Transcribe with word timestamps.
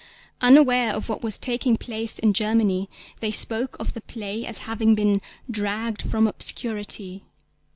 Unaware 0.41 0.95
of 0.95 1.09
what 1.09 1.21
was 1.21 1.37
taking 1.37 1.77
place 1.77 2.17
in 2.17 2.33
Germany, 2.33 2.89
they 3.19 3.29
spoke 3.29 3.77
of 3.79 3.93
the 3.93 4.01
play 4.01 4.47
as 4.47 4.57
having 4.65 4.95
been 4.95 5.21
'dragged 5.47 6.01
from 6.01 6.25
obscurity. 6.25 7.23